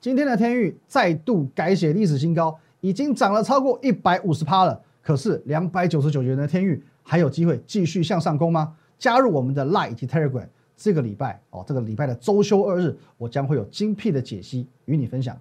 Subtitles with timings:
[0.00, 4.80] 今天的天域再度改写历史新高，已经涨了超过一百五十趴了。
[5.02, 8.76] 可是两百九十九元的天域还有机会继续向上攻吗？
[8.96, 15.36] 加入我们的 Line 以及 Telegram，这个礼拜哦，这个礼拜的周休二日，我将会有精辟的解析与你分享。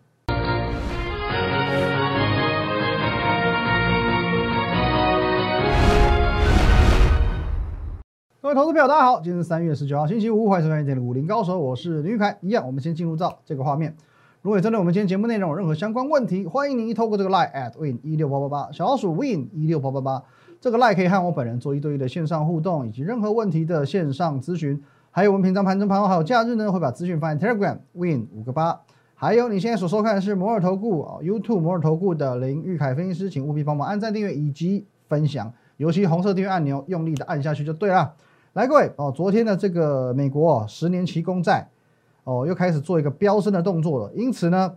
[8.41, 12.35] 各位投资朋友，大家好，今天是三月十九号，星期五，欢迎收看今天的武林高手，我是林玉凯。
[12.41, 13.95] 一样，我们先进入到这个画面。
[14.47, 20.23] 如果针对我们今天节目内容有任何相关问题，欢迎您透过这个 line at win 一六八八八小老鼠 win 一六八八八
[20.61, 24.81] 这个 line 可以和我本人做一对一的线上互动，以及任何问题的线上咨询。
[25.11, 28.79] 还有我们平常盘中盘后还有假日呢，会把资讯放在 Telegram win 五个八。
[29.15, 38.13] 还有你现在所收看的是摩尔投顾啊 YouTube 摩尔投顾的林玉凯分析师，请务必帮忙按赞订阅以及分享，尤其红色订阅按钮用力的按下去就对了。
[38.53, 41.67] 来，各位哦，昨天的这个美国十年期公债
[42.27, 44.69] 哦，又开始做一个飙升的动作了，因此呢，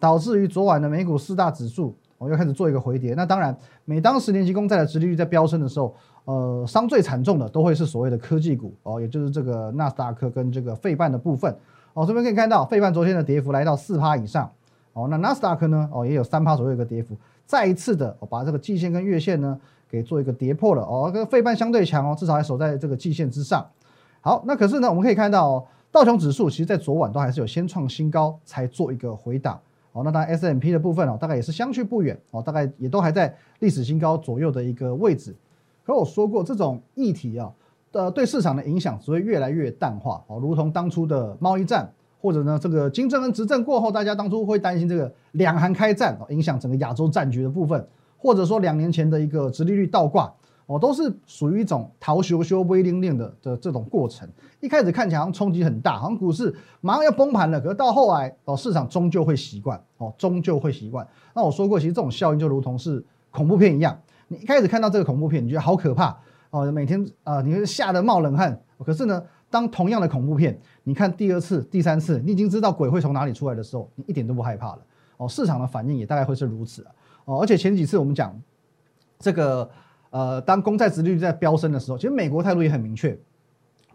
[0.00, 3.12] 导致于昨晚的美股四大指数哦，又开始做一个回跌。
[3.12, 11.54] 那当然，每当十年期公债的殖利率在飙升的时候，呃，伤最惨重的都会是所谓的科技股哦，也就是这个纳斯达克跟这个费半的部分
[11.92, 12.06] 哦。
[12.06, 14.50] 这边可以看到，费半昨天的跌幅来到四趴以上
[14.94, 19.60] 哦，那纳斯达克呢哦，也有三趴左右一个跌幅，再一次的把这个季线跟月线呢。
[19.86, 23.64] 给做一个跌破了哦，跟费半相对强哦，至少还守在这个季线之上。
[24.20, 25.64] 好，那可是呢，我们可以看到哦，
[25.94, 29.60] 道琼指数其实在昨晚都还是有先创新高，才做一个回档
[29.92, 30.02] 哦。
[30.04, 35.32] 那当然 S M P 的部分哦，大概也是相去不远哦，大概也都还在历史新高左右的一个位置。
[35.84, 37.48] 可我说过，这种议题啊，
[37.92, 41.88] 呃，对市场的影响只会越来越淡化哦，如同当初的贸易战，
[42.20, 47.86] 或者呢，这个金正恩执政过后，大家当初会担心这个两韩开战，影响整个亚洲战局的部分。
[48.18, 50.32] 或者说两年前的一个直利率倒挂，
[50.66, 54.28] 哦，都是属于一种逃修修微零零的的这种过程。
[54.60, 57.60] 一开始看起来好像冲击很大，好像股市马上要崩盘了。
[57.60, 61.06] 可是到后来，哦，市场终究会习惯，哦，终究会习惯。
[61.34, 63.98] 那我说过，其实这种效应就如同是恐怖片一样。
[64.28, 66.16] 你一开始看到这个恐怖片，你觉得好可怕，
[66.50, 68.58] 哦，每天啊，你会吓得冒冷汗。
[68.78, 74.78] 可是呢，当同样的恐怖片，你看第二次、第三次，你已经知道鬼会从哪里出来的时候，你一点都不害怕了。
[75.18, 76.84] 哦，市场的反应也大概会是如此。
[77.26, 78.34] 哦，而且前几次我们讲
[79.18, 79.70] 这个，
[80.14, 83.18] 呃，当公债殖利率在飙升的时候，其实美国态度也很明确，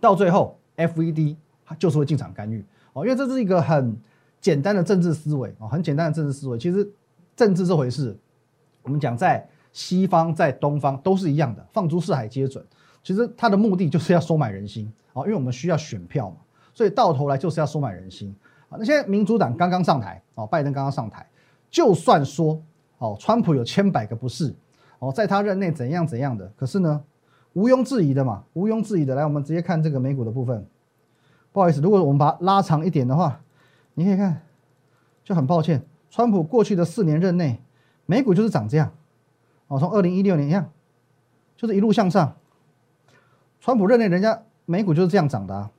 [0.02, 3.98] 到最后 FED 它就是会进场干预哦，因为这是一个很
[4.42, 6.58] 简单的政治思维哦，很简单的政治思维。
[6.58, 6.86] 其实
[7.38, 8.18] 政治这回事，
[8.82, 12.62] 我们讲在西方在东方都是一样的，放诸四海皆准。
[13.02, 16.36] 其实它的目的就是要收买人心哦，因为我们需要选票嘛，
[16.74, 18.36] 所以到头来就是要收买人心
[18.68, 18.76] 啊。
[18.78, 21.26] 那现在民主党刚刚上台哦，拜登刚刚上台，
[21.72, 22.62] 就算说。
[23.02, 24.54] 哦，川普有千百个不是，
[25.00, 27.02] 哦，在他任内怎样怎样的，可是呢，
[27.54, 29.16] 毋庸置疑的嘛，毋庸置疑的。
[29.16, 30.66] 来，我们直接看这个美股的部分。
[31.52, 33.42] 不好意思，如果我们把它拉长一点的话，
[33.94, 34.42] 你可以看，
[35.24, 37.60] 就很抱歉，川普过去的四年任内，
[38.06, 38.92] 美股就是长这样。
[39.68, 40.70] 哦，从二零一六年一样，
[41.56, 42.36] 就是一路向上。
[43.62, 45.70] 川普任内，人家美股就是这样涨的，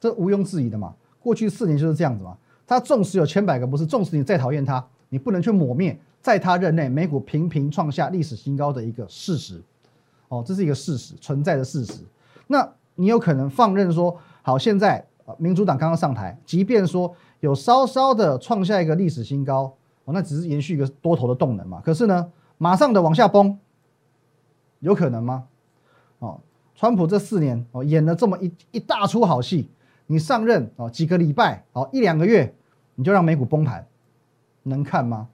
[0.00, 0.94] 这毋庸置疑的嘛。
[1.20, 2.36] 过去四年就是这样子嘛。
[2.66, 5.98] 他纵使有千百个不是，纵使你再讨厌他，你不能去抹灭。
[6.22, 9.60] 在他任内，美股频频创下历史新高的一个事实，
[10.28, 12.04] 哦，这是一个事实存在的事实。
[12.46, 15.04] 那你有可能放任说，好，现在
[15.36, 19.74] 民主党刚刚上台，即便说有稍稍的创下一个历史新高，
[20.04, 21.80] 哦，那只是延续一个多头的动能嘛。
[21.84, 23.58] 可是呢，马上的往下崩，
[24.78, 25.48] 有可能吗？
[26.20, 26.40] 哦，
[26.76, 29.68] 川普这四年哦演了这么一一大出好戏，
[30.06, 32.54] 你上任哦几个礼拜哦一两个月，
[32.94, 33.84] 你就让美股崩盘，
[34.62, 35.28] 能看吗？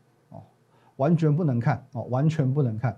[0.99, 2.97] 完全不能看哦，完全不能看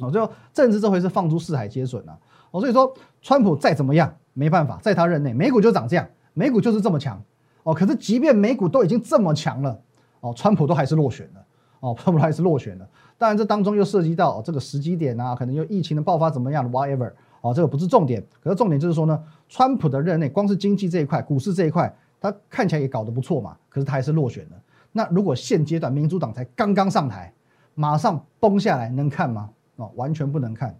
[0.00, 0.10] 哦。
[0.10, 2.18] 最后政治这回是放诸四海皆准啊
[2.50, 2.60] 哦。
[2.60, 7.22] 所以说，川普再怎么样没办法，在他任内美股就长这样，美股就是这么强
[7.62, 7.74] 哦。
[7.74, 9.78] 可是即便美股都已经这么强了
[10.20, 11.44] 哦，川普都还是落选了
[11.80, 12.88] 哦，川普还是落选了。
[13.18, 17.10] 当然这当中又涉及到这个时机点啊，可能又疫情的爆发怎么样，whatever
[17.40, 18.22] 哦，这个不是重点。
[18.42, 24.56] 可是重点就是说呢，川普的任内光是经济这一块、股市这一块，他看起来也搞得不错嘛，可是他还是落选了。
[24.96, 27.30] 那如果现阶段民主党才刚刚上台，
[27.74, 29.50] 马上崩下来，能看吗？
[29.76, 30.74] 哦，完全不能看。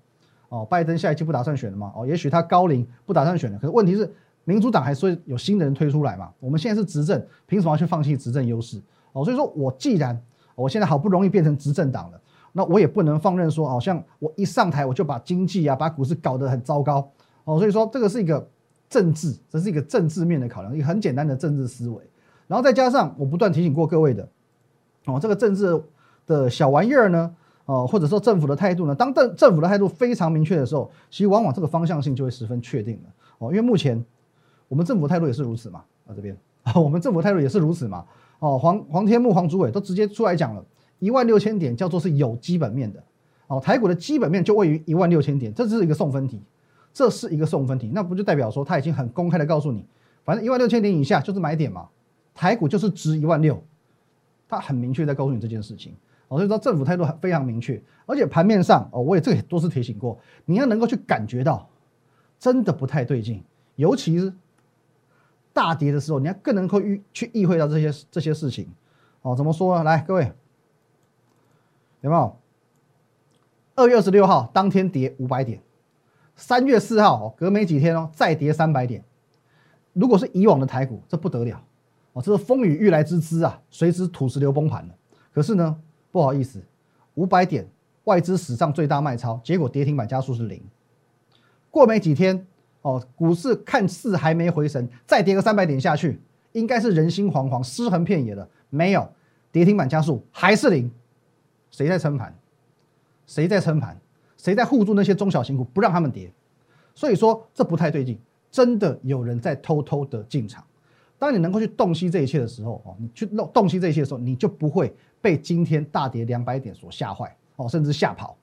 [0.48, 1.92] 哦，拜登下一期不打算选了吗？
[1.94, 3.58] 哦，也许他高龄不打算选了。
[3.58, 4.10] 可是问题是，
[4.44, 6.32] 民主党还说有新的人推出来嘛？
[6.40, 8.80] 我们现在是执政，凭什么去放弃执政优势？
[9.12, 10.18] 哦，所以说我既然
[10.54, 12.18] 我现在好不容易变成执政党了，
[12.52, 17.06] 那我也不能放任说，好像我一上台我就把经济啊、把股市搞得很糟糕。
[17.44, 18.48] 哦，所以说这个是一个
[18.88, 22.02] 政治，这是一个政治面的考量，一个很简单的政治思维。
[22.46, 24.28] 然后再加上我不断提醒过各位的，
[25.06, 25.82] 哦，这个政治
[26.26, 27.34] 的小玩意儿呢，
[27.64, 34.04] 哦，或者说政府的态度呢，当政政府的态度非常明确的时候，其实往往这个方向性就会十分确定了，哦，因为目前
[34.68, 38.04] 我们政府态度也是如此嘛，啊这边啊，我们政府态度也是如此嘛，
[38.38, 40.64] 哦，黄黄天木、黄祖伟都直接出来讲了，
[40.98, 43.02] 一万六千点叫做是有基本面的。
[43.48, 46.42] 哦，台股的基本面就位于一万六千点，这是一个送分题，
[46.92, 49.86] 这是一个送分题，那不就代表说他已经很公开的告诉你，
[50.24, 51.86] 反正一万六千点以下就是买点嘛，
[52.36, 53.60] 台股就是值一万六，
[54.48, 55.92] 他很明确在告诉你这件事情。
[56.28, 61.68] 哦，所以说政府态度非常明确，而且盘面上哦，我也这个也多次提醒过，你要能够去感觉到，
[62.38, 63.42] 真的不太对劲，
[63.76, 64.32] 尤其是
[65.52, 68.68] 大跌的时候，你要更能够预去意会到这些这些事情。
[69.22, 69.84] 哦，怎么说呢？
[69.84, 70.32] 来，各位
[72.00, 72.36] 有没有？
[73.76, 75.60] 二月二十六号当天跌五百点，
[76.34, 79.04] 三月四号哦，隔没几天哦，再跌三百点。
[79.92, 81.62] 如果是以往的台股，这不得了
[82.16, 84.94] 哦，这是风雨欲来之姿啊，随之土石流崩盘了。
[85.34, 85.76] 可是呢，
[86.10, 86.62] 不好意思，
[87.12, 87.68] 五百点
[88.04, 90.58] 外资史上最大卖超，结果跌停板加速是零。
[91.70, 92.46] 过没几天
[92.80, 96.18] 哦，股市看似还没回神，再跌个三百点下去，
[96.52, 98.48] 应该是人心惶惶、尸横遍野了。
[98.70, 99.06] 没有，
[99.52, 100.90] 跌停板加速还是零，
[101.70, 102.34] 谁在撑盘？
[103.26, 104.00] 谁在撑盘？
[104.38, 106.32] 谁在护住那些中小型股，不让他们跌？
[106.94, 108.18] 所以说这不太对劲，
[108.50, 110.64] 真的有人在偷偷的进场。
[111.18, 118.36] 当你能够去洞悉这一切的时候，哦，你去洞洞悉这一切的时候，你就不会被今天大跌两百点所吓坏，哦，甚至吓跑。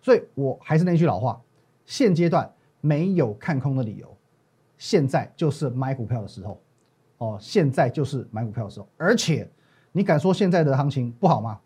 [0.00, 1.40] 所以我还是那句老话，
[1.84, 4.16] 现阶段没有看空的理由，
[4.78, 6.60] 现在就是买股票的时候，
[7.18, 8.88] 哦，现在就是买股票的时候。
[8.96, 9.48] 而且
[9.92, 11.60] 你敢说现在的行情不好吗？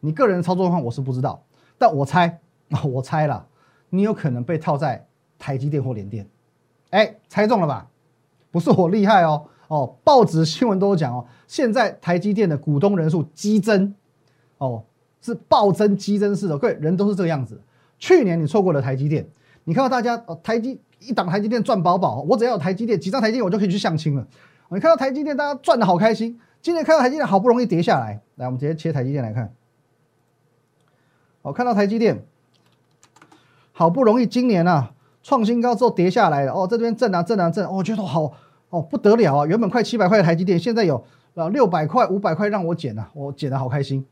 [0.00, 1.44] 你个人操作状况我是不知道。
[1.76, 2.40] 但我猜，
[2.84, 3.46] 我猜了，
[3.90, 5.06] 你有可能被套在
[5.38, 6.28] 台积电或联电，
[6.90, 7.88] 哎，猜中了吧？
[8.50, 13.94] 不是我厉害哦，哦，报纸新闻都有讲哦，现在台积电的股东人数激增，
[14.58, 14.82] 哦，
[15.20, 17.60] 是暴增激增式的，各位人都是这个样子。
[17.98, 19.28] 去年你错过了台积电，
[19.64, 24.26] 你看到大家哦，台积一档台积电赚饱饱，我只要有台积电几张台积电，我就可以去相亲了。
[24.70, 26.38] 你看到台积电，大家赚的好开心。
[26.60, 29.52] 今年看到台积电好不容易跌下来，来，我们直接切台积电来看。
[31.42, 32.24] 我看到台积电，
[33.72, 34.92] 好不容易今年啊
[35.22, 38.32] 创新高之后跌下来了哦，这边震啊震啊震，我觉得好
[38.70, 39.46] 哦不得了啊！
[39.46, 41.02] 原本快七百块的台积电，现在有
[41.34, 44.04] 呃六百块、五百块让我捡啊，我捡的好开心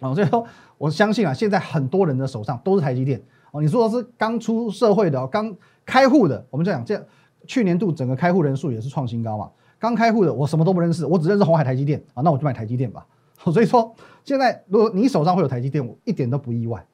[0.00, 0.14] 哦。
[0.14, 0.44] 所以说，
[0.76, 3.22] 我相信啊，现在很多人的手上都是台积电
[3.52, 3.60] 哦。
[3.60, 5.54] 你说的是刚出社会的、刚
[5.86, 7.06] 开户的，我们这样这
[7.46, 9.50] 去年度整个开户人数也是创新高嘛。
[9.78, 13.06] 刚开户的我什么都不认识，我只认识红海台积电啊，那我就买台积电吧。
[13.52, 16.84] 所以说，现在如果你手上会有台积电，我一点都不意外，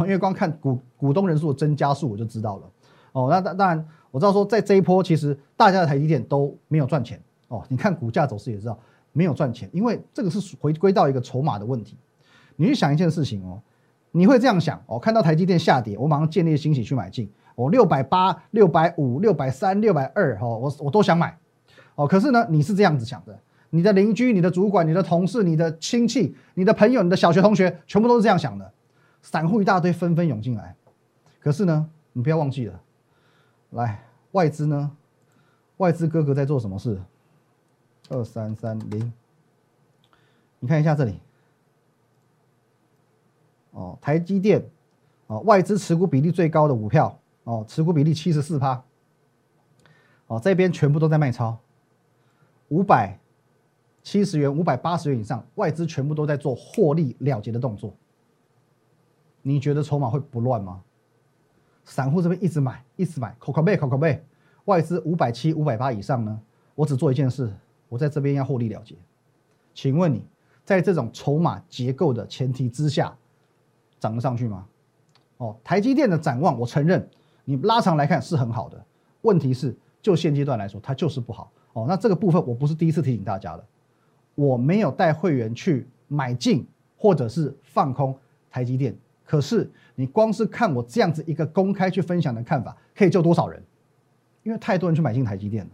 [0.00, 2.62] 因为光看股股东人数的增加数我就知道了。
[3.12, 7.62] 哦，那当当然我知道说，在这一波其实大家的台积电都没有赚钱哦。
[7.68, 8.78] 你看股价走势也知道
[9.12, 11.96] 没有赚钱，因为这个是回归到一个筹码的问题。
[12.56, 13.60] 你去想一件事情哦，
[14.10, 21.38] 你会这样想哦，看到台积电下跌，我马上建立欣喜去买进，我六百八、六百五、六百三、六百二，哦，我我都想买，
[21.94, 23.38] 哦，可是呢，你是这样子想的。
[23.70, 28.72] 你的邻居、你的主管、你的同事、你的亲戚、你的朋友、你的小学同学，全部都是这样想的。
[29.20, 30.74] 散户一大堆纷纷涌进来，
[31.38, 32.80] 可是呢，你不要忘记了，
[33.70, 34.96] 来外资呢，
[35.78, 37.00] 外资哥哥在做什么事？
[38.08, 39.12] 二三三零，
[40.58, 41.18] 你看一下这里，
[43.72, 44.64] 哦，台积电，
[45.26, 48.82] 哦，外资持股比例最高的股票，哦，持股比例七十四趴，
[50.26, 51.58] 哦，这边全部都在卖超，
[52.68, 53.18] 五百。
[54.00, 57.92] 七十元、五百八十元以上，外资全部都在做获利了结的动作。
[59.42, 60.82] 你觉得筹码会不乱吗？
[61.88, 64.22] 散户这边一直买，一直买，口口背，口口背。
[64.66, 66.38] 外资五百七、五百八以上呢？
[66.74, 67.50] 我只做一件事，
[67.88, 68.94] 我在这边要获利了结。
[69.72, 70.22] 请问你
[70.62, 73.16] 在这种筹码结构的前提之下，
[73.98, 74.66] 涨得上去吗？
[75.38, 77.08] 哦，台积电的展望，我承认
[77.44, 78.84] 你拉长来看是很好的，
[79.22, 81.50] 问题是就现阶段来说，它就是不好。
[81.72, 83.64] 哦，那这个部分我不是第一次提醒大家了。
[84.34, 86.66] 我没有带会员去买进
[86.96, 88.14] 或者是放空
[88.50, 88.94] 台积电，
[89.28, 93.62] 可是你光是看我这样子一个公开去分享的看法，可以救多少人？
[94.42, 95.70] 因为太多人去买进台积电了，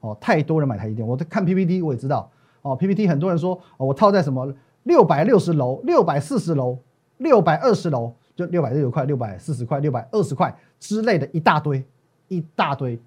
[0.00, 1.06] 哦，太多人买台积电。
[1.06, 2.28] 我在看 PPT，我也知道，
[2.62, 4.52] 哦，PPT 很多人说，哦，我套在什么
[4.82, 6.76] 六百六十楼、六百四十楼、
[7.18, 11.84] 六百二十楼，就六百六十块、六百四十块、六百二十块之类的一大堆，
[12.26, 12.98] 一大堆。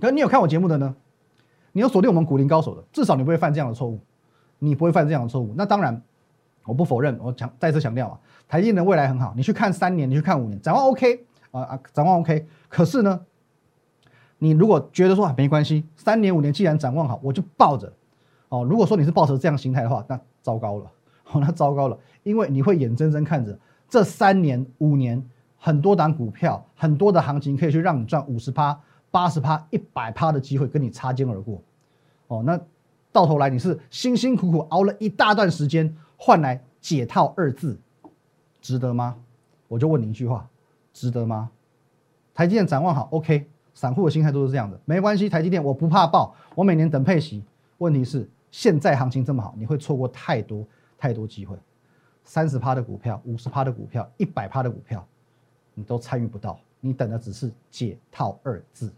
[0.00, 0.94] 可是你有看我节目的呢？
[1.72, 3.98] 你有锁定我们股林高手的，至少你不会犯这样的错误。
[4.58, 5.52] 你不会犯这样的错误。
[5.54, 6.00] 那当然，
[6.66, 7.18] 我不否认。
[7.22, 8.18] 我强再次强调啊，
[8.48, 9.32] 台积电的未来很好。
[9.36, 12.46] 你去看三年，你去看五年，展望 OK 啊啊，展望 OK。
[12.68, 13.20] 可是呢，
[14.38, 17.92] 你如果觉得说没关系，三年五年既然展望好，我就抱着
[18.48, 18.64] 哦。
[18.64, 20.90] 如果说你是抱着这样心态的话，那糟糕了，
[21.32, 23.58] 哦，那糟糕了，因为你会眼睁睁看着
[23.88, 25.24] 这三年五年
[25.56, 28.78] 很多档股票、很多的行情可以去让你赚五十趴、
[29.10, 31.62] 八十趴、一百趴的机会跟你擦肩而过，
[32.28, 32.60] 哦，那。
[33.12, 37.78] 到头来你是辛辛苦苦熬了一大段时间，换来解套二字，
[38.60, 39.16] 值得吗？
[39.68, 40.48] 我就问你一句话，
[40.92, 41.50] 值得吗？
[42.34, 47.42] 台积电展望好，OK，散户的心态都是这样的，没关系，台积电我不怕爆，我每年等配息。
[47.78, 51.56] 问题是现在行情这么好，你会错过太多太多机会，
[52.24, 55.06] 三十趴的股票，五十趴的股票，一百趴的股票，
[55.74, 58.92] 你都参与不到，你等的只是解套二字。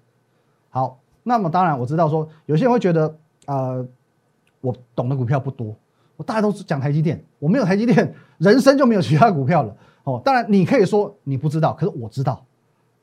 [0.70, 3.86] 好，那么当然我知道说有些人会觉得，呃，
[4.60, 5.74] 我懂的股票不多，
[6.18, 9.72] 我大家都是讲台积电，我没有台积电，人生就没有其他股票了。
[10.02, 12.44] 哦，当然你可以说你不知道，可是我知道，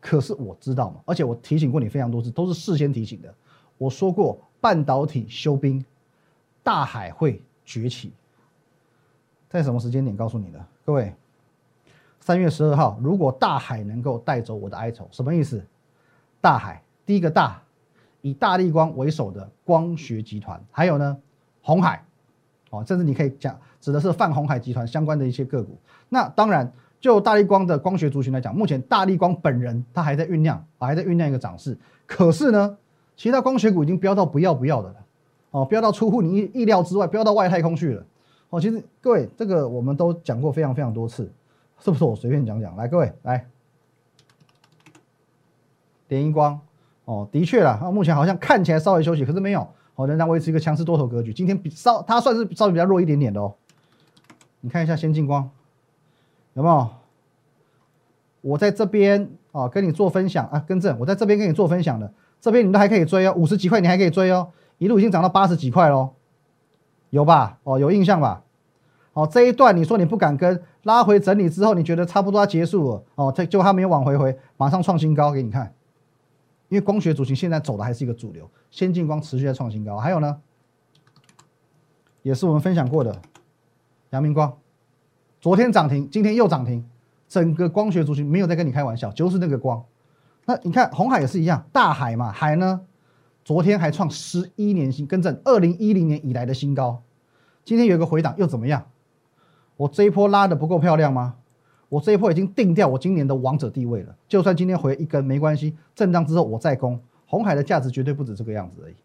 [0.02, 3.34] 可是我知道嘛，而且我提醒过你非常多次，都是事先提醒的。
[3.78, 5.84] 我说过半导体休兵，
[6.62, 8.12] 大海会崛起，
[9.50, 10.60] 在什么时间点告诉你的？
[10.84, 11.14] 各位，
[12.20, 15.66] 三月十二号，如果大海能够带走我的哀愁，什么意思？
[16.42, 16.82] 大海。
[17.06, 17.62] 第一个大，
[18.22, 21.16] 以大力光为首的光学集团，还有呢，
[21.62, 22.04] 红海，
[22.70, 25.78] 哦，甚至你可以讲指的是泛红海集团相关的一些个股。
[26.10, 31.78] 那当然，就大力光的光学族群来讲，目前大力光本人它还在酝酿，还在酝酿一个涨势。
[32.06, 32.78] 可是呢，
[33.16, 34.96] 其他光学股已经飙到不要不要的了，
[35.52, 38.04] 哦，飙到出乎你意意料之外，飙到外太空去了。
[38.50, 41.32] 哦，其实各位，这个我们都讲过非常非常多次，
[41.80, 42.04] 是不是？
[42.04, 43.48] 我随便讲讲，来，各位来，
[46.08, 46.60] 联音光。
[47.06, 51.34] 哦，的确啦，目前好像看起来稍微休息，可是没有，哦，仍然维持一个强势多头格局。
[51.34, 53.54] 今天比稍，它算是稍微比较弱一点点的哦。
[54.62, 55.50] 你看一下先进光，
[56.54, 56.90] 有没有？
[58.42, 66.12] 我在这边啊，跟你做分享啊，更正，我在这边跟你做分享的，这边你都还可以追哦，五十几块你还可以追哦，一路已经涨到八十几块喽，
[67.10, 67.60] 有吧？
[67.64, 68.44] 哦，有印象吧？
[69.14, 75.74] 哦，这一段你说你不敢跟，拉回整理之后，你觉得差不多要结束了，哦，这就它没有往回回，马上创新高给你看。
[76.70, 79.98] 因为光学族群现在走的还是一个主流，先进光持续在创新高。
[79.98, 80.42] 还有呢，
[82.22, 83.22] 也是我们分享过的
[84.10, 84.58] 阳明光，
[85.40, 86.88] 昨天涨停，今天又涨停，
[87.28, 89.84] 整个光学族群没有在跟你开玩笑，就是那个光。
[90.46, 92.82] 那你看红海也是一样，大海嘛，海呢，
[93.44, 97.04] 昨天还创十一年新，跟正二零一零年以来的新高，
[97.64, 98.88] 今天有一个回档又怎么样？
[99.78, 101.36] 我这一波拉的不够漂亮吗？
[101.90, 107.00] 我这一波已经定掉我今年的王者地位了，就算今天回一根没关系，震荡之后我再攻。
[107.28, 108.96] 红海的价值绝对不止这个样子而已，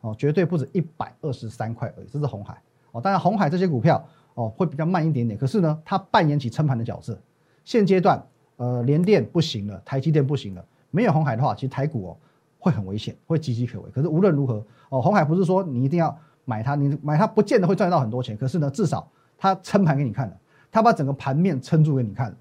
[0.00, 3.00] 哦，绝对不止一百二十三块而已，这是红海哦。
[3.00, 4.04] 当然红海这些股票
[4.34, 7.16] 哦会比较慢一点点，可是呢它扮演起撑盘的角色。
[7.64, 8.20] 现阶段
[8.56, 12.16] 呃联电不行了，台积电不行了，没有红海的话，其实台股哦
[12.58, 13.88] 会很危险，会岌岌可危。
[13.90, 16.14] 可是无论如何哦，红海不是说你一定要
[16.44, 20.36] 买它，你买它不见得会赚到很多钱，可是呢至少它撑盘给你看了。
[20.70, 22.36] 他把整个盘面撑住给你看，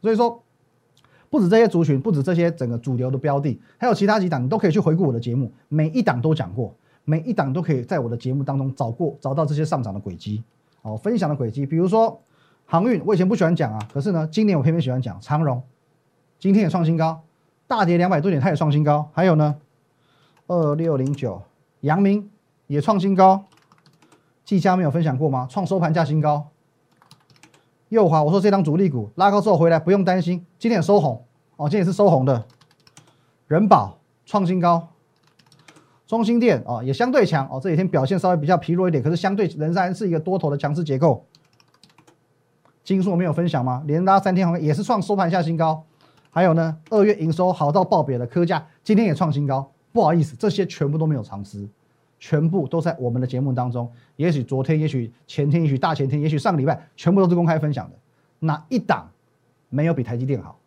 [0.00, 0.42] 所以说
[1.30, 10.42] 不止这些族群，不止这些整个主流的标的，还有其他几档，你都可以去回顾我的节目，每一档都讲过，每一档都可以在我的节目当中找过找到这些上涨的轨迹，
[10.82, 12.20] 哦，分享的轨迹，比如说
[12.64, 15.62] 航运，我以前不喜欢讲啊，可是呢，今年我偏偏喜欢讲长荣，
[16.38, 17.22] 今天也创新高，
[17.66, 19.56] 大跌两百多点，它也创新高，还有呢，
[20.46, 21.42] 二六零九
[21.80, 22.30] 阳明
[22.66, 23.44] 也创新高，
[24.44, 25.46] 技嘉没有分享过吗？
[25.50, 26.48] 创收盘价新高。
[27.88, 31.24] 右华，我说这张主力股拉高之后回来不用担心，今天也收红
[31.56, 32.44] 哦，今天也是收红的。
[33.46, 34.88] 人保创新高，
[36.06, 41.24] 中心店哦也相对强哦，这几天表现稍微比较疲弱一点，可是相对仍然是一个多头的强势结构。
[42.84, 43.82] 金数没有分享吗？
[43.86, 45.84] 连拉三天红也是创收盘下新高。
[46.30, 49.72] 还有呢，二月营收好到爆表的科价今天也创新高。
[49.92, 51.68] 不好意思，这些全部都没有长资。
[52.18, 57.96] 全部都在我们的节目当中，也许昨天，也许前天，也许大前天，也许上个礼拜，全部都是公开分享的。
[58.40, 59.10] 哪一档
[59.68, 60.58] 没有比台积电好？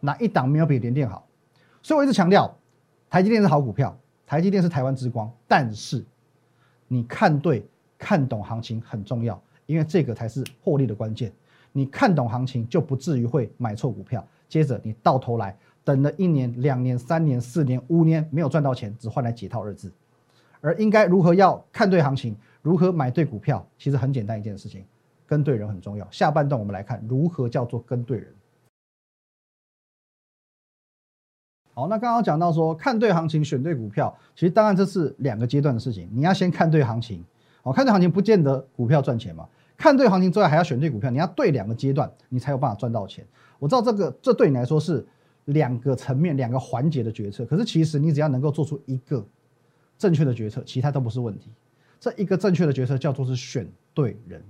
[0.00, 1.26] 哪一档没有比联电好？
[1.82, 2.56] 所以我一直强调，
[3.08, 5.30] 台积电是好股票，台积电是台湾之光。
[5.46, 6.04] 但是
[6.88, 7.66] 你看对、
[7.98, 11.32] 看懂行情很重要，因为这个才是获利的关键。
[11.72, 14.26] 你看懂行情，就不至于会买错股票。
[14.48, 19.90] 接着你到头来等了一年、两年、三年、四年、五年，没有赚到钱，只换来解套二字。
[20.62, 24.86] 而应该如何要看对行情，如何买对股票，其实很简单一件事情，
[25.26, 26.08] 跟对人很重要。
[26.10, 28.32] 下半段我们来看如何叫做跟对人。
[31.74, 36.08] 好，那刚刚讲到说看对行情选对股票，其实当然这是两个阶段的事情。
[36.12, 37.24] 你要先看对行情，
[37.64, 39.48] 哦，看对行情不见得股票赚钱嘛。
[39.76, 43.26] 看对行情之外还要选对股票，你要对两个阶段，你才有办法赚到钱。
[43.58, 45.04] 我知道这个这对你来说是
[45.46, 49.26] 两个层面、两个环节的决策，可是其实你只要能够做出一个。
[50.02, 51.48] 正确的决策，其他都不是问题。
[52.00, 54.42] 这一个正确的决策叫做是选对人。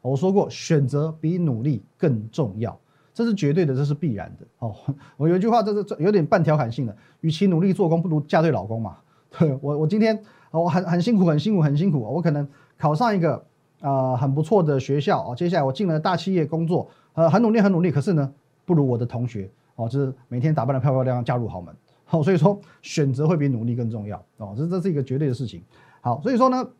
[0.00, 2.78] 我说过，选择比努力更重要，
[3.12, 4.46] 这是绝对的，这是必然的。
[4.60, 4.72] 哦，
[5.18, 8.98] 我有一句话，这是有点半调侃性的，与其努力做工，不如嫁对老公嘛。
[9.36, 10.22] 对我，我今天
[10.52, 12.46] 我很很辛苦，很辛苦，很辛苦，我可能
[12.78, 13.44] 考上一个
[13.80, 18.32] 呃很不错的学校哦，接下来我进了大企业工作，呃，很努力，很努力，可是呢，
[18.64, 21.74] 不如我的同学哦，就是每天打扮的漂漂亮亮，嫁入豪门。
[22.04, 25.62] 好，所以说选择会比努力更重要哦，这这是一个绝对的事情。
[26.00, 26.70] 好，所以说呢，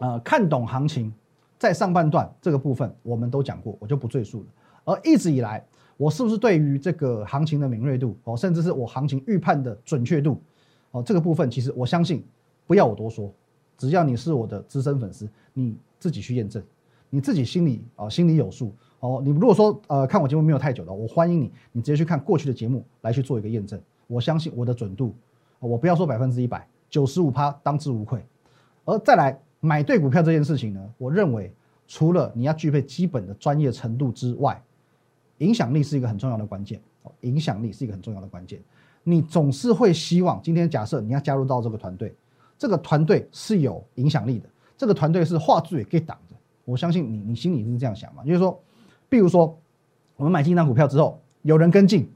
[0.00, 1.12] 呃，看懂行情，
[1.58, 4.46] 在上半段这个部分我们都讲过，我就不赘述了。
[4.84, 5.64] 而一直以来，
[5.96, 10.40] 我是不是对于这个行情的敏锐度哦，甚至是我行情预判的准确度
[10.90, 12.24] 哦，这个部分其实我相信，
[12.66, 13.32] 不要我多说，
[13.76, 16.62] 只要你是我的资深粉丝，你自己去验证，
[17.10, 19.22] 你自己心里啊心里有数哦。
[19.24, 23.80] 你如果说呃看我节目没有太久的，我欢迎你，你直接去看过去的节目来去做一个验证。
[24.08, 25.14] 我相信我的准度，
[25.60, 28.20] 我不要说百分之一百，九十五趴当之无愧。
[28.84, 31.54] 而再来买对股票这件事情呢，我认为
[31.86, 34.60] 除了你要具备基本的专业程度之外，
[35.38, 36.80] 影响力是一个很重要的关键。
[37.20, 38.60] 影响力是一个很重要的关键。
[39.02, 42.14] 你总是会希望今天假设你要加入到这个团队，
[42.58, 46.36] 这个团队是有影响力的，这个团队是画最给挡的。
[46.64, 48.22] 我相信你，你心里是这样想嘛？
[48.24, 48.58] 就是说，
[49.08, 49.58] 比如说
[50.16, 52.10] 我们买进一张股票之后，有人跟进。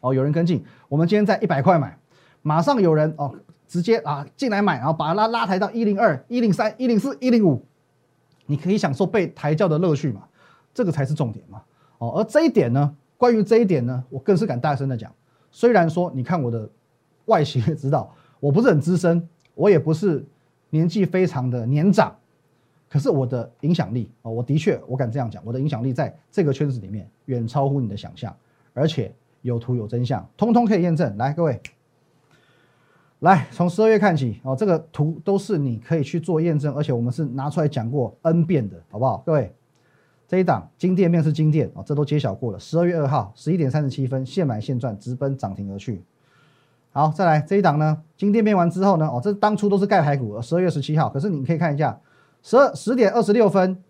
[0.00, 1.98] 哦，有人跟进，我们今天在一百块买，
[2.42, 3.34] 马上有人哦，
[3.66, 7.64] 直接啊进来买，然后把它拉拉抬到一零二、一零三、一零四、一零五，
[8.46, 10.22] 你可以享受被抬轿的乐趣嘛？
[10.72, 11.62] 这个才是重点嘛！
[11.98, 15.12] 哦，而这一点呢，关于这一点呢，我更是敢大声的讲。
[15.50, 16.68] 虽然说你看我的
[17.24, 20.24] 外形也知道，我不是很资深，我也不是
[20.70, 22.14] 年纪非常的年长，
[22.88, 28.34] 可是我的影响力哦，我的确我敢这样讲，我的影响力在这个圈子里面远超乎你的想象，
[28.72, 29.12] 而且。
[29.42, 31.16] 有图有真相，通通可以验证。
[31.16, 31.60] 来，各位，
[33.20, 39.22] 来从十二月看起哦，这个图都是你可以去做验证，而且我们是拿出来讲过 N 遍的，好不好？
[39.26, 39.54] 各位，
[40.26, 42.58] 这一档金店面是金店哦，这都揭晓过了。
[42.58, 46.02] 十二月二号十一点三十七分，现买现赚，直奔涨停而去。
[46.90, 52.00] 好，再来这一档呢，金店面完之后呢，哦，这当初都是盖牌股，十二月十七号，可是你可以看一下，
[52.42, 53.82] 十二十点二十六分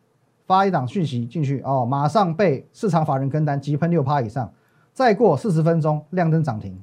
[0.47, 4.53] 发一档讯息进去哦，马上被市场法人跟单急喷六趴以上。
[4.99, 6.77] 再过四十分钟，亮灯涨停。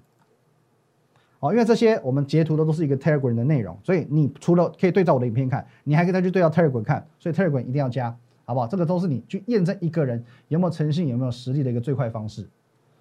[1.42, 7.06] 哦，因为这些我们截图的都是一个 Telegram 的内容，所以你除了可以对照我的影片看，你还可以再去对照 Telegram 看。
[7.20, 8.68] 所以 Telegram 一定要加，好不好？
[8.68, 12.48] 这个都是你去验证一个人有没有诚信、有没有实力的一个最快方式。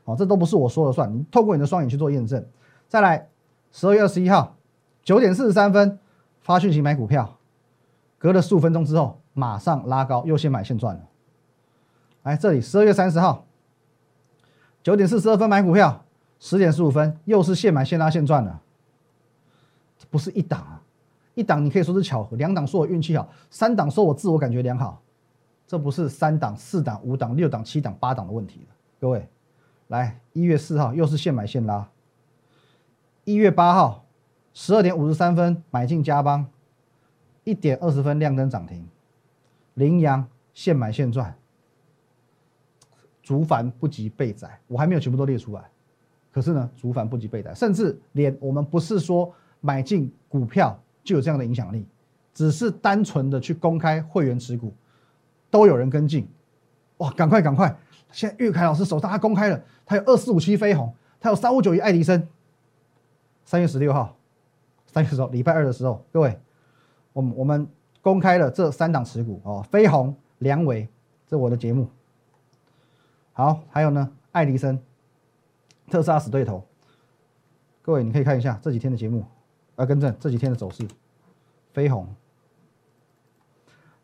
[0.02, 2.44] 好，这都不是我说了算，你透过你的双眼去做验证。
[2.88, 3.28] 再来，
[3.70, 4.56] 十二月二十一号
[5.04, 6.00] 九点四十三分
[6.40, 7.38] 发讯息买股票，
[8.18, 11.02] 隔了十五分钟之后马上拉高，又先买现赚了。
[12.24, 13.46] 来这里，十二月三十号。
[14.84, 16.04] 九点四十二分买股票，
[16.38, 18.58] 十点十五分又是现买现拉现赚的，
[19.98, 20.82] 这不是一档啊，
[21.32, 25.00] 一档你可以说是巧合，两档说我运气好，三档说我自我感觉良好，
[25.66, 28.66] 这不是三档、四档、五档、六档、七档、八档的问题。
[29.00, 29.26] 各位，
[29.88, 31.88] 来一月四号又是现买现拉，
[33.24, 34.04] 一月八号
[34.52, 36.46] 十二点五十三分买进加邦，
[37.44, 38.86] 一点二十分亮灯涨停，
[39.72, 41.34] 羚羊现买现赚。
[43.24, 45.64] 竹凡不及被宰，我还没有全部都列出来。
[46.30, 51.86] 可是呢，竹凡不及被宰，甚至连我们不是说买进股票就有这样的影响力，
[52.34, 54.72] 只是单纯的去公开会员持股，
[55.50, 56.28] 都有人跟进。
[56.98, 57.74] 哇，赶快赶快！
[58.12, 62.28] 现在玉凯老师手上他公开了，他有二四五七飞鸿，他有三五九一爱迪生。
[63.44, 64.16] 三月十六号，
[64.86, 66.38] 三月十号礼拜二的时候，各位，
[67.12, 67.66] 我们我们
[68.02, 70.88] 公开了这三档持股哦，飞鸿、梁伟，
[71.26, 71.88] 这我的节目。
[73.36, 74.80] 好，还有呢，爱迪生、
[75.90, 76.64] 特斯拉死对头。
[77.82, 79.24] 各位，你可以看一下这几天的节目，
[79.74, 80.86] 来更正这几天的走势。
[81.72, 82.06] 飞鸿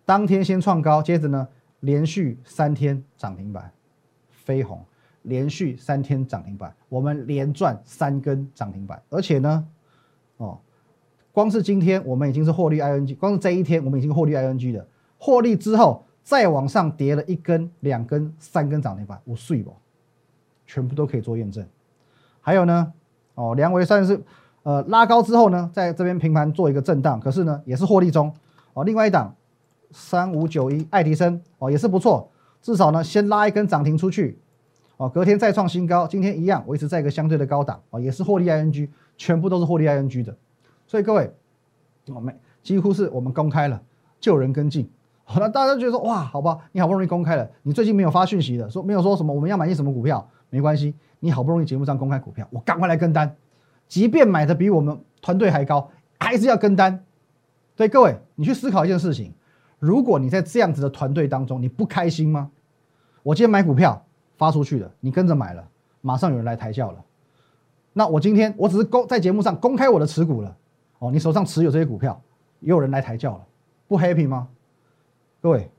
[0.04, 1.46] 当天先创高，接着呢，
[1.78, 3.72] 连续三天涨停板。
[4.30, 4.84] 飞鸿
[5.22, 9.64] 连续三天涨停板，我们连赚三根涨停板，而且呢，
[10.38, 10.58] 哦，
[11.30, 14.88] 光是今天我们已经是获利 ING，光是这一天我们已经获利 ING 的，
[15.18, 16.04] 获利之后。
[16.22, 19.74] 再往上叠了一根、两根、三根涨停板，我睡不，
[20.66, 21.66] 全部都可以做验证。
[22.40, 22.92] 还有呢，
[23.34, 24.22] 哦，梁维算是
[24.62, 28.32] 呃拉高之后呢，在这边平盘做一个震荡，可是呢也是获利中
[28.74, 28.84] 哦。
[28.84, 29.34] 另外一档
[29.90, 32.30] 三五九一爱迪生哦也是不错，
[32.62, 34.38] 至少呢先拉一根涨停出去
[34.98, 40.36] 哦，隔天再创新高，今天一样维持在一个相对的高档哦，也是获利 ING，全部都是获利 ING 的。
[40.86, 41.32] 所以各位，
[42.06, 43.82] 我们几乎是我们公开了，
[44.20, 44.90] 就人跟进。
[45.38, 53.36] 那大家觉得说哇，好吧，你好不容易公开了，你最近没有发讯息的，说没有说什么我们要买进什么股票，没关系，你好不容易节目上公开股票，我赶快来跟单，
[53.86, 57.04] 即便买的比我们团队还高，还是要跟单。
[57.76, 59.32] 对各位，你去思考一件事情，
[59.78, 62.50] 如果你在这样子的团队当中，你不开心吗？
[63.22, 64.04] 我今天买股票
[64.36, 65.68] 发出去了，你跟着买了，
[66.00, 66.98] 马上有人来抬轿了。
[67.92, 70.56] 那我今天我只是公在节目上公开我的持股了，
[70.98, 72.20] 哦，你手上持有这些股票，
[72.60, 73.46] 也有人来抬轿了，
[73.86, 74.48] 不 happy 吗？
[75.42, 75.70] 各位，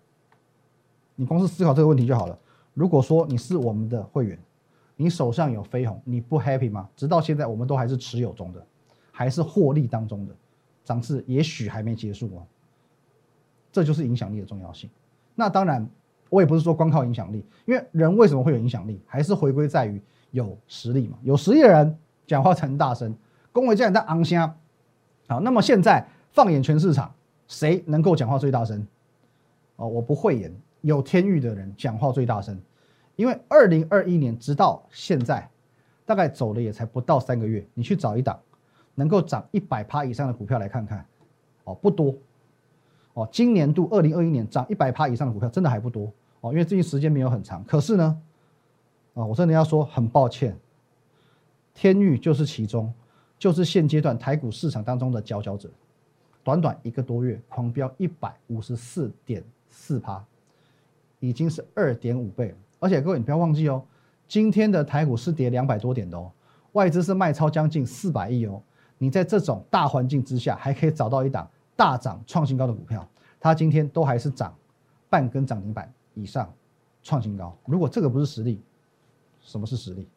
[1.15, 2.37] 你光是思考这个问题就好了。
[2.73, 4.39] 如果说你是我们的会员，
[4.95, 6.89] 你手上有飞鸿，你不 happy 吗？
[6.95, 8.65] 直到现在，我们都还是持有中的，
[9.11, 10.33] 还是获利当中的，
[10.83, 12.43] 涨势也许还没结束哦。
[13.71, 14.89] 这就是影响力的重要性。
[15.35, 15.87] 那当然，
[16.29, 21.19] 我也不是说光靠影响力，因为人为什么会有影响力，还是回归在于有实力嘛。
[21.21, 23.15] 有实力的人讲话才能大声，
[23.51, 24.53] 恭维这样在昂声。
[25.27, 27.13] 好，那么现在放眼全市场，
[27.47, 28.87] 谁能够讲话最大声？
[29.81, 32.55] 哦，我不会演，有天域的人讲话最大声，
[33.15, 35.49] 因为二零二一年直到现在，
[36.05, 38.39] 大概走了也才不到三个月，你去找一档
[38.93, 41.03] 能够涨一百趴以上的股票来看看，
[41.63, 42.13] 哦，不多。
[43.13, 47.63] 哦，今年度二零二一年涨一百趴以上的股票真的还不多哦，因为最近时间没有很长。
[47.63, 48.21] 可是呢，
[49.15, 50.55] 啊，我真的要说很抱歉，
[51.73, 52.93] 天域就是其中，
[53.39, 55.67] 就是现阶段台股市场当中的佼佼者。
[56.43, 60.23] 短短一个多月，狂飙一百五十四点四趴，
[61.19, 62.55] 已经是二点五倍了。
[62.79, 63.83] 而且各位你不要忘记哦，
[64.27, 66.31] 今天的台股是跌两百多点的哦，
[66.73, 68.61] 外资是卖超将近四百亿哦。
[68.99, 71.49] 你在这种大环境之下，还可以找到一档。
[71.73, 73.07] 大涨创新高的股票，
[73.39, 74.53] 它今天都还是涨
[75.09, 76.53] 半根涨停板以上，
[77.01, 77.57] 创新高。
[77.65, 78.61] 如果这个不是实力，
[79.41, 80.07] 什么是实力？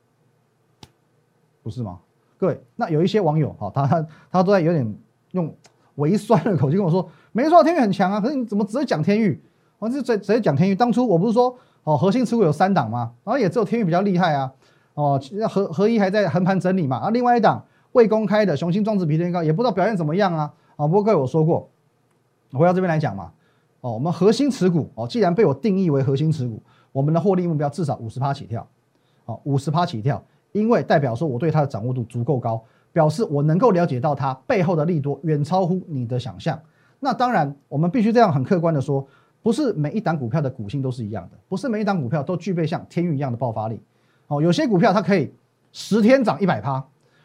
[1.62, 1.98] 不是吗？
[2.36, 4.94] 各位，那有一些网友哈，他他都在有点
[5.30, 5.54] 用
[5.96, 9.40] 微酸的口气跟我说：“没错，天域很强啊，可是你怎么只讲天域？
[9.78, 10.74] 我就直直接讲天域。
[10.74, 13.12] 当初我不是说哦，核心持股有三档吗？
[13.24, 14.52] 然后也只有天域比较厉害啊。
[14.94, 16.96] 哦，合合一还在横盘整理嘛。
[16.96, 21.70] 啊，另外一档未公开的雄心壮志比天高，也不知道表现怎么样啊。”啊，不过各位我说过，
[22.52, 23.30] 回到这边来讲嘛，
[23.80, 28.66] 哦，我们核心持股哦，既然被我定义为核心持股，我们的获利目标至少五十趴起跳，
[29.26, 32.60] 哦，五十趴起跳，因为代表说我对它的掌握度足够高，
[32.94, 36.58] 表示我能够了解到它背后的利多远超乎你的想象。
[37.00, 39.06] 那当然，我们必须这样很客观的说，
[39.42, 43.82] 不是每一档股票的股性都是一样的，不是每一档股票都具备像天域一样的爆发力。
[44.28, 45.34] 哦，有些股票它可以
[45.72, 46.82] 十天涨一百趴，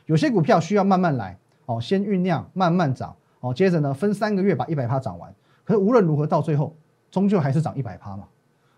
[0.08, 3.15] 有些股票需要慢慢来，哦，先酝酿，慢慢涨。
[3.39, 5.34] 哦，接着呢，分三个月把一百趴涨完。
[5.63, 6.75] 可是无论如何，到最后
[7.12, 8.23] 终究还是涨一百趴嘛。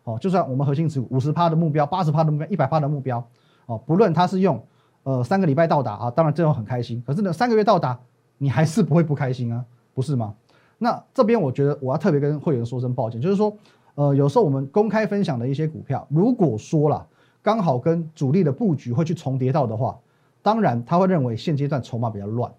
[0.03, 3.25] 哦，就算我们核心持股五十趴的目标、八十趴的目标、一百趴的目标，
[3.65, 4.63] 哦，不论它是用
[5.03, 7.01] 呃三个礼拜到达啊，当然这种很开心。
[7.05, 7.99] 可是呢，三个月到达，
[8.37, 10.33] 你还是不会不开心啊，不是吗？
[10.77, 13.55] 那这边我觉得我要特别跟会员说声抱歉，就是说，
[13.95, 17.07] 呃，有时候我们公开分享的一些股票，如果说了
[17.43, 19.97] 刚好跟主力的布局会去重叠到的话，
[20.41, 22.51] 当然他会认为现阶段筹码比较乱。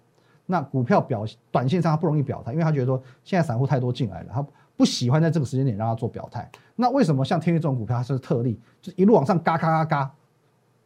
[0.45, 6.49] 那股票表短线上他不容易表态，因为他觉得说现在散户太多进来了，他不喜欢在这个时间点让他做表态。
[6.75, 10.11] 那为什么像天宇这种股票它是特例，就一路往上嘎嘎嘎嘎，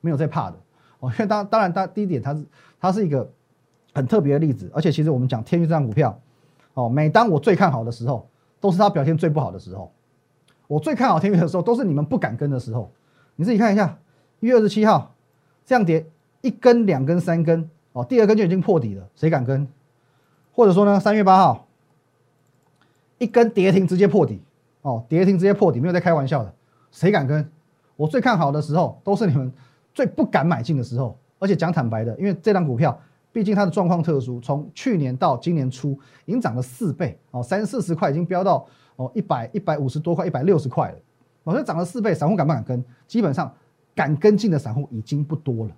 [0.02, 0.58] 没有在怕的
[0.99, 1.12] 哦？
[1.12, 2.45] 因为当当然，当第一点它是
[2.79, 3.29] 它是一个
[3.93, 6.19] 很特别的例子，而且其实我们讲天宇这张股票
[6.73, 8.27] 哦，每当我最看好的时候，
[8.60, 9.91] 都是它表现最不好的时候。
[10.67, 12.91] 我最看好天宇的时候，都是你们不敢跟的时候。
[13.36, 13.97] 你自己看一下，
[14.39, 15.13] 一月二十七号
[15.65, 16.05] 这样跌
[16.41, 17.69] 一根、两根、三根。
[17.93, 19.67] 哦，第二根就已经破底了，谁敢跟？
[20.53, 21.67] 或者说呢，三月八号
[23.17, 24.39] 一根跌停直接破底，
[24.83, 26.53] 哦，跌停直接破底，没有在开玩笑的，
[26.91, 27.49] 谁敢跟？
[27.95, 29.51] 我最看好的时候，都是你们
[29.97, 31.17] 最不敢买进的时候。
[31.39, 32.95] 而且讲坦白的，因为这张股票
[33.31, 38.63] 毕竟它的状况特殊，从去年到今年初已经涨了四倍，哦，三四十块已经飙到
[38.95, 40.97] 哦一百一百五十多块，一百六十块了，
[41.43, 42.83] 我说涨了四倍，散户敢不敢跟？
[43.07, 43.51] 基本上
[43.95, 45.71] 敢跟进的散户已经不多了，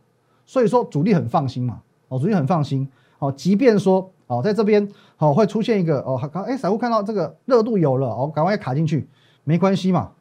[0.45, 1.82] 所以说主力很放心嘛。
[2.10, 2.86] 哦，主力很放心。
[3.19, 9.08] 哦，即便说哦，在这边哦会出现一个哦，刚哎，散户看到这个热度有了，哦，赶快卡进去，
[9.43, 10.12] 没关系嘛，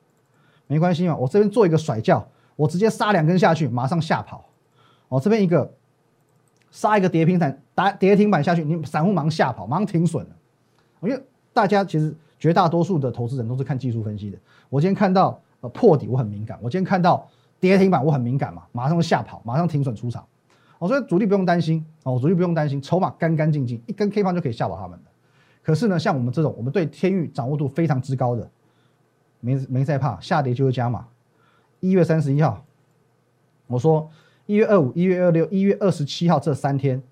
[0.66, 1.16] 没关系嘛。
[1.16, 2.28] 我这边做一个甩叫，
[2.58, 4.44] 我直接杀两根下去，马上下跑。
[5.08, 5.72] 哦，这边一个
[6.72, 10.36] 杀一个跌停板，打跌停板下去，你散户马上下跑，马上停损了。
[11.02, 14.36] 因为大家其实绝大多数的投资人都是看技术分析的。
[14.68, 17.28] 我今天看到呃破底，我很敏感；我今天看到
[17.60, 20.26] 跌停板，我很敏感嘛，马上下跑，马上停损出场。
[20.80, 25.10] 哦，所以主力不用担心哦，主力不用担心，筹码干干净净，一根 K 棒就可以吓跑他们的。
[25.62, 28.50] 可是呢，像我们这种，我们对天域掌握度非常之高的，
[29.38, 31.06] 没没在怕，下跌就是加码。
[31.80, 32.64] 一月三十一号，
[33.66, 34.10] 我说
[34.46, 37.02] 一月二五、一月二六、一月二十七号这三天，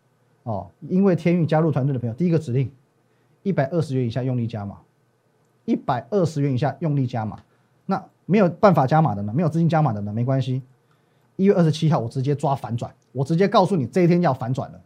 [0.42, 2.70] 哦，因为天运加入团队的朋友，第一个指令，
[3.42, 4.80] 一百二十元以下用力加码，
[5.64, 7.42] 一百二十元以下用力加码。
[7.86, 10.62] 那没有办法加码的呢，没有资金加码的呢，没关系。
[11.36, 14.80] 一月二十七号，我直接抓反转，我直接告诉你这一天要反转了。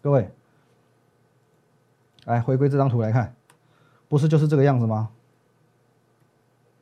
[0.00, 0.30] 各位，
[2.24, 3.34] 来回归这张图来看，
[4.08, 5.10] 不是就是这个样子吗？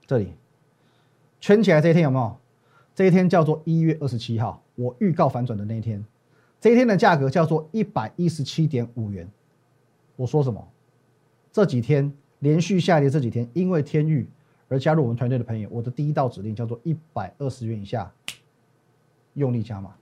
[0.06, 0.32] 这里
[1.46, 2.36] 圈起来这一天有没有？
[2.92, 6.04] 这一天叫做一月二十七号，我预告反转的那一天。
[6.60, 9.30] 这一天的价格叫做一百一十七点五元，
[10.16, 10.66] 我说什么？
[11.52, 14.28] 这几天连续下跌，这几天因为天域
[14.66, 18.10] 而加入我们团队的朋友，我的第一道指令叫做一百二十元以下
[19.34, 19.94] 用力加码。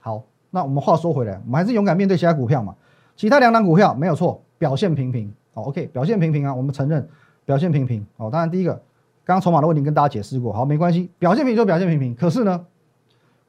[0.00, 2.74] 好，那我们话说回来，我们还是勇敢面对其他股票嘛。
[3.16, 5.30] 其他两档股票没有错，表现平平。
[5.52, 7.06] 好，OK，表现平平啊，我们承认
[7.44, 8.06] 表现平平。
[8.16, 8.82] 哦，当然第一个，
[9.24, 12.14] 刚刚筹码的问题跟大家解释过，好，没关系，表现平就表现平平。
[12.14, 12.66] 可是呢，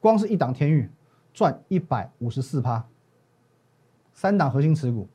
[0.00, 0.88] 光是一档天域
[1.32, 2.84] 赚一百五十四趴，
[4.12, 5.08] 三档核心持股。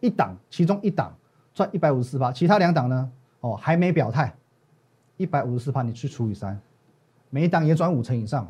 [0.00, 1.12] 一档，其中一档
[1.52, 3.10] 赚一百五十四趴，其他两档呢？
[3.40, 4.32] 哦，还没表态，
[5.16, 6.56] 一百五十四趴你去除以三，
[7.30, 8.46] 每一档也赚五成以上，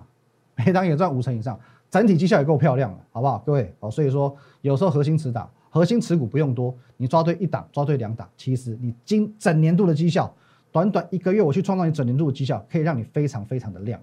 [0.55, 1.59] 每一档也赚五成以上，
[1.89, 3.39] 整体绩效也够漂亮了，好不好？
[3.47, 10.31] 各位哦，所以说有时候核心持档、核心持股不用多，你抓对一档、抓对两档，其实你今整年度的绩效，
[10.71, 14.01] 短短一个月我去创造你整年度的绩效，可以让你非常非常的亮。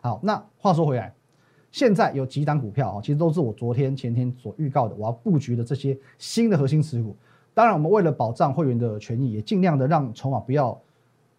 [0.00, 1.12] 好，那话说回来。
[1.70, 7.16] 现在有几档股票啊，其实都是我昨天、前天所预告的，我要布局的这些新的核心持股。
[7.52, 10.80] 当然，我们为了保障会员的权益，也尽量的让筹码不要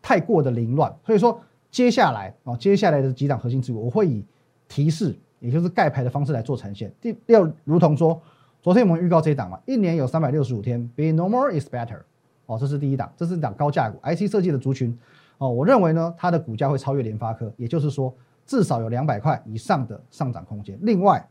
[0.01, 0.93] 太过的凌乱。
[1.05, 1.39] 所以说，
[1.71, 4.25] 接下来啊，接下来的几档核心持股，我会以
[4.67, 6.93] 提示，也就是盖牌的方式来做呈现。
[6.99, 8.21] 第六，如同说，
[8.61, 12.01] 昨天我们预告这一档嘛，一年有三百六十五天，Be normal is better。
[12.45, 14.97] 哦，这是第一档，这是一档高价股，IC 设计的族群。
[15.37, 18.13] 哦，我认为呢，它的股价会超越联发科，也就是说。
[18.47, 20.77] 至少有两百块以上的上涨空间。
[20.83, 21.27] 另外，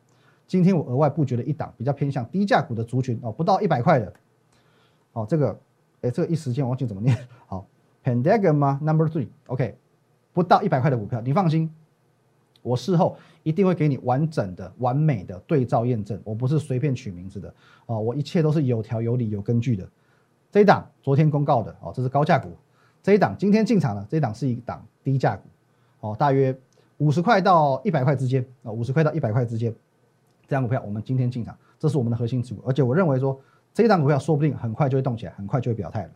[0.48, 4.12] 今天我额外布局了一档比较偏向低价股的族群哦，不到一百块的。
[5.12, 5.56] 哦，这个，
[6.00, 7.16] 哎，这个一时间忘记怎么念。
[7.46, 7.68] 好
[8.02, 9.78] ，Pentagon 吗？Number three，OK，
[10.32, 11.72] 不到一百块的股票，你放心，
[12.62, 16.20] 我事后一定会给你完整的、完美的对照验证。
[16.24, 17.54] 我不是随便取名字的
[17.86, 19.88] 哦，我一切都是有条有理、有根据的。
[20.54, 22.48] 这一档昨天公告的哦，这是高价股。
[23.02, 25.42] 这一档今天进场了这一档是一档低价股
[25.98, 26.56] 哦，大约。
[26.98, 29.74] 五十块到一百块之间啊，五十块到一百块之间，
[30.46, 33.36] 这张股票我们今天进场，这是我们的核心持股，而且我认为说
[33.72, 36.10] 这一档股票说不定很快就会动起来，很快就会表态了。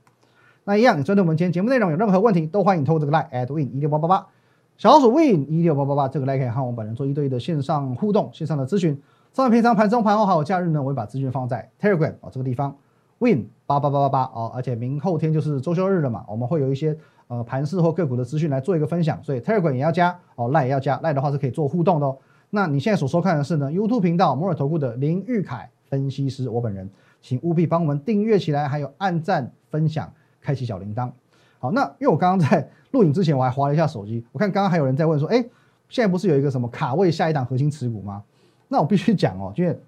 [0.62, 4.28] 那一样，你针对我们今天节目内容有任何问题，都欢迎透过这个 line at win 一六八八八，
[4.76, 9.02] 小老鼠 win 一六八八八这个 line 可以和我们本人做一对一的线上互动、线上的咨询。
[9.32, 12.76] 上平常盘中、盘后还有假日呢，我会把资讯放在 Telegram 啊这个地方
[13.18, 16.96] ，win 八八八八八哦，而且明后天就是周休日了嘛，我们会有一些。
[17.30, 22.16] 呃，盘市或个股的资讯来做一个分享，所以 Telegram 也要加哦，Line 也要加，Line 的话是可以做互动的哦。
[22.48, 26.88] 那你现在所收看的是呢 YouTube 频道摩尔投顾的林玉凯分析师，我本人，
[27.20, 31.10] 请务必帮我们订阅起来，还有按赞、分享、开启小铃铛。
[31.58, 35.44] 好，那因为我刚刚在 录影之前，我还划了一下手机，我看刚刚还有人在问说，哎，
[35.90, 38.22] 现在不是有一个什么卡位下一档核心持股吗？
[38.68, 39.78] 那我必须讲哦，因为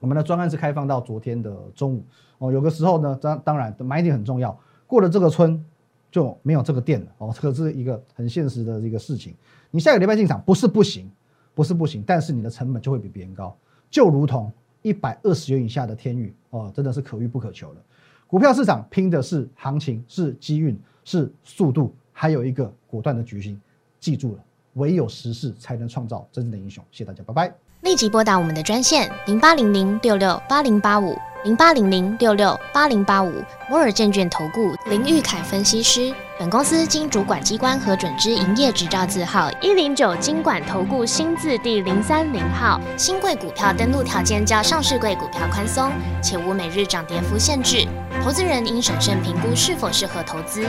[0.00, 2.04] 我们的专案是开放到昨天的中午
[2.38, 5.64] 哦，有个时候呢，当当然买点很重要，过了这个村。
[6.10, 9.34] 就没有这个店了哦，这个是一个很现实的一个事情。
[9.70, 11.06] 你下个礼拜进场不是不行，
[11.54, 13.54] 不是不行，但是你的成本就会比别人高。
[13.90, 17.82] 就如同一百二十元以下的天宇哦，真的是可遇不可求了。
[18.26, 23.60] 股票市场拼的是行情，是机运，是速度，还有一个果断的决心。
[24.00, 24.42] 记住了，
[24.76, 26.82] 唯有时势才能创造真正的英雄。
[26.90, 27.67] 谢谢大家，拜拜。
[27.82, 31.16] 立即拨打我们的专线零八零零六六八零八五。
[31.44, 33.32] 零八零零六六八零八五
[33.70, 42.80] 摩尔证券投顾林玉凯分析师，本公司经主管机关核准之营业执照字号一零九金管投顾新字第零三零号。
[42.96, 47.86] 新贵股票登录条件较上市贵股票宽松，且无每日涨跌幅限制。
[48.22, 50.68] 投资人应审慎评估是否适合投资。